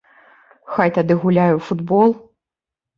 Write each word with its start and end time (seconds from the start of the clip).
Хай 0.77 0.89
тады 0.97 1.13
гуляе 1.27 1.47
ў 1.55 1.61
футбол. 1.69 2.21